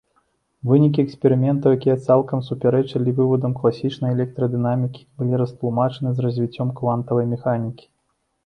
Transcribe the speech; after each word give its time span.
Вынікі 0.69 1.01
эксперыментаў, 1.07 1.75
якія 1.77 1.97
цалкам 2.07 2.41
супярэчылі 2.47 3.13
вывадам 3.19 3.53
класічнай 3.59 4.11
электрадынамікі, 4.17 5.01
былі 5.21 5.33
растлумачаны 5.43 6.09
з 6.15 6.19
развіццём 6.29 6.73
квантавай 6.81 7.25
механікі. 7.37 7.85